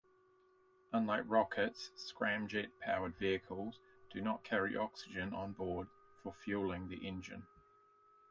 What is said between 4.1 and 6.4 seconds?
do not carry oxygen on board for